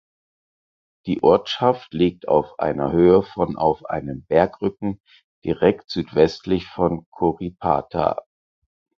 [1.05, 4.99] Die Ortschaft liegt auf einer Höhe von auf einem Bergrücken
[5.45, 8.23] direkt südwestlich von Coripata.